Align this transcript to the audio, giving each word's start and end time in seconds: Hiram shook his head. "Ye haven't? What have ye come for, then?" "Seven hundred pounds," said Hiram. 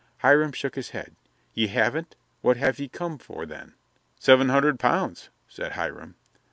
Hiram 0.23 0.51
shook 0.51 0.73
his 0.73 0.89
head. 0.97 1.15
"Ye 1.53 1.67
haven't? 1.67 2.15
What 2.41 2.57
have 2.57 2.79
ye 2.79 2.87
come 2.87 3.19
for, 3.19 3.45
then?" 3.45 3.75
"Seven 4.19 4.49
hundred 4.49 4.79
pounds," 4.79 5.29
said 5.47 5.73
Hiram. 5.73 6.15